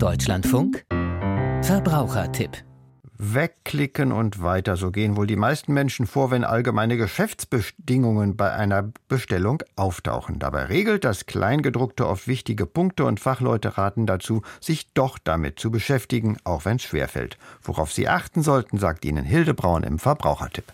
[0.00, 0.84] Deutschlandfunk
[1.62, 2.52] Verbrauchertipp
[3.16, 4.76] Wegklicken und weiter.
[4.76, 10.38] So gehen wohl die meisten Menschen vor, wenn allgemeine Geschäftsbedingungen bei einer Bestellung auftauchen.
[10.38, 15.70] Dabei regelt das Kleingedruckte oft wichtige Punkte und Fachleute raten dazu, sich doch damit zu
[15.70, 17.36] beschäftigen, auch wenn es schwerfällt.
[17.62, 20.72] Worauf Sie achten sollten, sagt Ihnen Hilde Braun im Verbrauchertipp.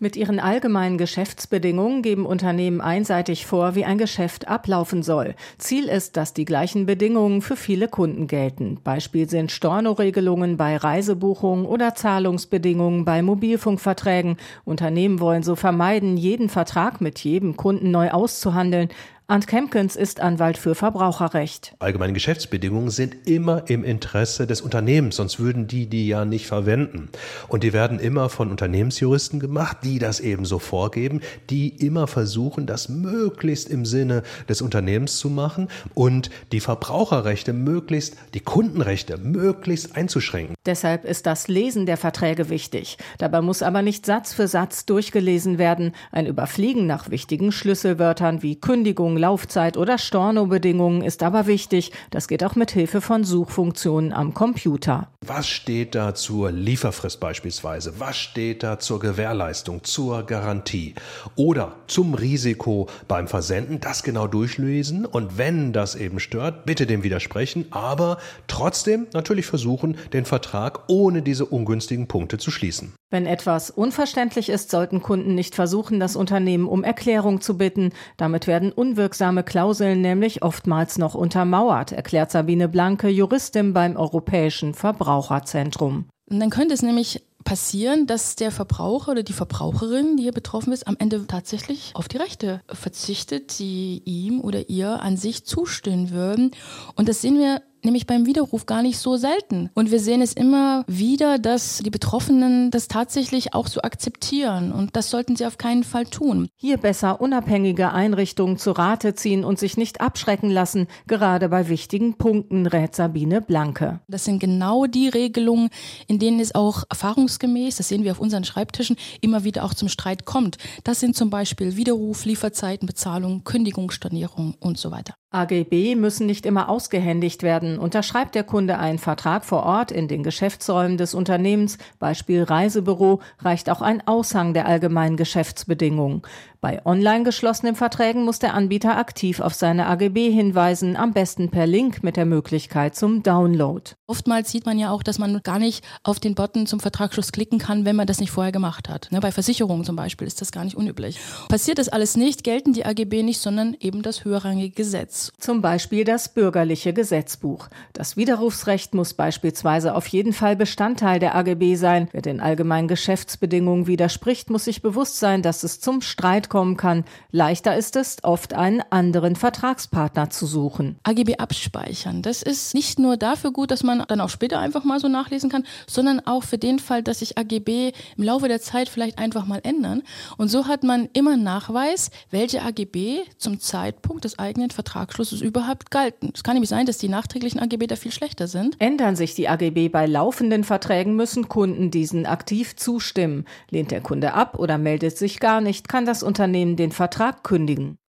[0.00, 5.34] Mit ihren allgemeinen Geschäftsbedingungen geben Unternehmen einseitig vor, wie ein Geschäft ablaufen soll.
[5.58, 8.78] Ziel ist, dass die gleichen Bedingungen für viele Kunden gelten.
[8.84, 14.36] Beispiel sind Stornoregelungen bei Reisebuchungen oder Zahlungsbedingungen bei Mobilfunkverträgen.
[14.64, 18.90] Unternehmen wollen so vermeiden, jeden Vertrag mit jedem Kunden neu auszuhandeln.
[19.30, 21.74] Arndt Kempkens ist Anwalt für Verbraucherrecht.
[21.80, 27.10] Allgemeine Geschäftsbedingungen sind immer im Interesse des Unternehmens, sonst würden die die ja nicht verwenden.
[27.46, 31.20] Und die werden immer von Unternehmensjuristen gemacht, die das eben so vorgeben,
[31.50, 38.16] die immer versuchen, das möglichst im Sinne des Unternehmens zu machen und die Verbraucherrechte möglichst,
[38.32, 40.54] die Kundenrechte möglichst einzuschränken.
[40.64, 42.96] Deshalb ist das Lesen der Verträge wichtig.
[43.18, 45.92] Dabei muss aber nicht Satz für Satz durchgelesen werden.
[46.12, 51.92] Ein Überfliegen nach wichtigen Schlüsselwörtern wie Kündigung, Laufzeit oder Stornobedingungen ist aber wichtig.
[52.10, 55.08] Das geht auch mit Hilfe von Suchfunktionen am Computer.
[55.26, 57.98] Was steht da zur Lieferfrist beispielsweise?
[57.98, 60.94] Was steht da zur Gewährleistung, zur Garantie
[61.34, 63.80] oder zum Risiko beim Versenden?
[63.80, 69.98] Das genau durchlesen und wenn das eben stört, bitte dem widersprechen, aber trotzdem natürlich versuchen,
[70.12, 72.94] den Vertrag ohne diese ungünstigen Punkte zu schließen.
[73.10, 77.90] Wenn etwas unverständlich ist, sollten Kunden nicht versuchen, das Unternehmen um Erklärung zu bitten.
[78.18, 84.74] Damit werden unwirksame Klauseln nämlich oftmals noch untermauert, erklärt Sabine Blanke, Juristin beim Europäischen
[85.18, 86.06] Verbraucherzentrum.
[86.30, 90.72] Und dann könnte es nämlich passieren, dass der Verbraucher oder die Verbraucherin, die hier betroffen
[90.72, 96.10] ist, am Ende tatsächlich auf die Rechte verzichtet, die ihm oder ihr an sich zustehen
[96.10, 96.50] würden.
[96.94, 99.70] Und das sehen wir nämlich beim Widerruf gar nicht so selten.
[99.74, 104.72] Und wir sehen es immer wieder, dass die Betroffenen das tatsächlich auch so akzeptieren.
[104.72, 106.48] Und das sollten sie auf keinen Fall tun.
[106.56, 112.14] Hier besser unabhängige Einrichtungen zu Rate ziehen und sich nicht abschrecken lassen, gerade bei wichtigen
[112.14, 114.00] Punkten, rät Sabine Blanke.
[114.08, 115.70] Das sind genau die Regelungen,
[116.06, 119.88] in denen es auch erfahrungsgemäß, das sehen wir auf unseren Schreibtischen, immer wieder auch zum
[119.88, 120.58] Streit kommt.
[120.84, 125.14] Das sind zum Beispiel Widerruf, Lieferzeiten, Bezahlung, Kündigungsstornierung und so weiter.
[125.30, 127.78] AGB müssen nicht immer ausgehändigt werden.
[127.78, 133.68] Unterschreibt der Kunde einen Vertrag vor Ort in den Geschäftsräumen des Unternehmens, Beispiel Reisebüro, reicht
[133.68, 136.22] auch ein Aushang der allgemeinen Geschäftsbedingungen.
[136.60, 141.68] Bei online geschlossenen Verträgen muss der Anbieter aktiv auf seine AGB hinweisen, am besten per
[141.68, 143.92] Link mit der Möglichkeit zum Download.
[144.08, 147.58] Oftmals sieht man ja auch, dass man gar nicht auf den Button zum Vertragsschluss klicken
[147.58, 149.08] kann, wenn man das nicht vorher gemacht hat.
[149.12, 151.20] Ne, bei Versicherungen zum Beispiel ist das gar nicht unüblich.
[151.48, 155.17] Passiert das alles nicht, gelten die AGB nicht, sondern eben das höherrangige Gesetz.
[155.38, 157.68] Zum Beispiel das bürgerliche Gesetzbuch.
[157.92, 162.08] Das Widerrufsrecht muss beispielsweise auf jeden Fall Bestandteil der AGB sein.
[162.12, 167.04] Wer den allgemeinen Geschäftsbedingungen widerspricht, muss sich bewusst sein, dass es zum Streit kommen kann.
[167.30, 170.98] Leichter ist es, oft einen anderen Vertragspartner zu suchen.
[171.02, 172.22] AGB abspeichern.
[172.22, 175.50] Das ist nicht nur dafür gut, dass man dann auch später einfach mal so nachlesen
[175.50, 179.46] kann, sondern auch für den Fall, dass sich AGB im Laufe der Zeit vielleicht einfach
[179.46, 180.02] mal ändern.
[180.36, 184.70] Und so hat man immer Nachweis, welche AGB zum Zeitpunkt des eigenen
[185.08, 186.30] Vertragsschlusses überhaupt galten.
[186.34, 188.76] Es kann nämlich sein, dass die nachträglichen AGB da viel schlechter sind.
[188.78, 193.44] Ändern sich die AGB bei laufenden Verträgen, müssen Kunden diesen aktiv zustimmen.
[193.70, 197.98] Lehnt der Kunde ab oder meldet sich gar nicht, kann das Unternehmen den Vertrag kündigen.